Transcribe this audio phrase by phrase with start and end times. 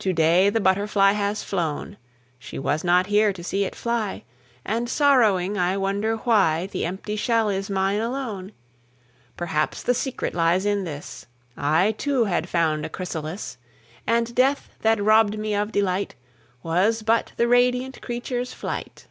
[0.00, 1.96] To day the butterfly has flown,
[2.40, 4.24] She was not here to see it fly,
[4.64, 8.50] And sorrowing I wonder why The empty shell is mine alone.
[9.36, 13.56] Perhaps the secret lies in this: I too had found a chrysalis,
[14.08, 16.16] And Death that robbed me of delight
[16.64, 19.06] Was but the radiant creature's flight!